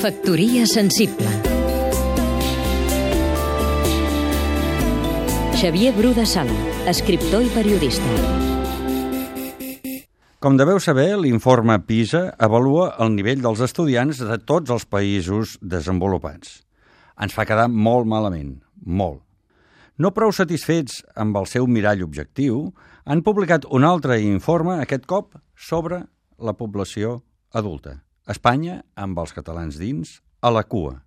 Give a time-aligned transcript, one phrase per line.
[0.00, 1.28] Factoria sensible
[5.60, 6.54] Xavier Bru de Sala,
[6.88, 8.14] escriptor i periodista.
[10.40, 16.62] Com deveu saber, l'informe PISA avalua el nivell dels estudiants de tots els països desenvolupats.
[17.20, 19.20] Ens fa quedar molt malament, molt.
[20.00, 22.70] No prou satisfets amb el seu mirall objectiu,
[23.04, 26.06] han publicat un altre informe, aquest cop, sobre
[26.40, 27.20] la població
[27.52, 28.00] adulta.
[28.30, 31.00] Espanya, amb els catalans dins, a la cua.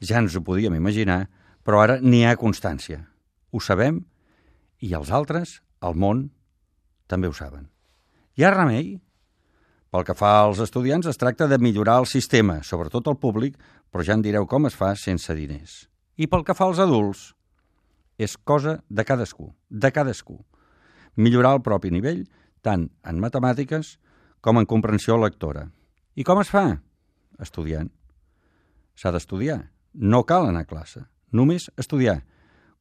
[0.00, 1.26] Ja ens ho podíem imaginar,
[1.64, 3.02] però ara n'hi ha constància.
[3.50, 4.02] Ho sabem
[4.84, 6.28] i els altres, al món,
[7.08, 7.68] també ho saben.
[8.36, 8.96] Hi ha remei?
[9.90, 13.56] Pel que fa als estudiants, es tracta de millorar el sistema, sobretot el públic,
[13.90, 15.86] però ja en direu com es fa sense diners.
[16.20, 17.30] I pel que fa als adults,
[18.18, 20.40] és cosa de cadascú, de cadascú.
[21.16, 22.26] Millorar el propi nivell,
[22.60, 23.96] tant en matemàtiques
[24.46, 25.64] com en comprensió lectora.
[26.14, 26.68] I com es fa?
[27.42, 27.88] Estudiant.
[28.94, 29.58] S'ha d'estudiar.
[29.98, 31.02] No cal anar a classe.
[31.34, 32.20] Només estudiar.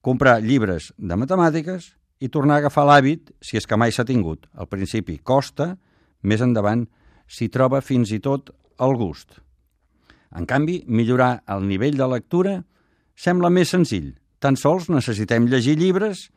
[0.06, 4.45] Comprar llibres de matemàtiques i tornar a agafar l'hàbit si és que mai s'ha tingut.
[4.53, 5.73] Al principi costa,
[6.22, 6.86] més endavant
[7.25, 8.52] s'hi troba fins i tot
[8.86, 9.40] el gust.
[10.38, 12.59] En canvi, millorar el nivell de lectura
[13.18, 14.12] sembla més senzill.
[14.38, 16.28] Tan sols necessitem llegir llibres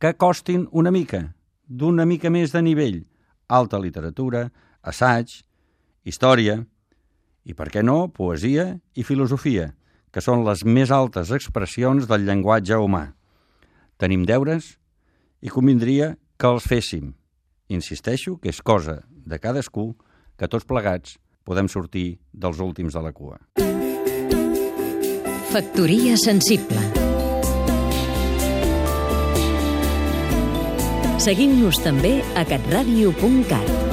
[0.00, 1.34] que costin una mica,
[1.68, 3.02] d'una mica més de nivell.
[3.52, 4.46] Alta literatura,
[4.82, 5.42] assaig,
[6.04, 6.62] història
[7.44, 9.72] i, per què no, poesia i filosofia,
[10.12, 13.12] que són les més altes expressions del llenguatge humà.
[13.98, 14.76] Tenim deures
[15.40, 17.12] i convindria que els féssim.
[17.68, 19.90] Insisteixo que és cosa de cadascú
[20.38, 23.40] que tots plegats podem sortir dels últims de la cua.
[25.48, 27.08] Factoria sensible
[31.18, 33.87] Seguim-nos també a catradio.cat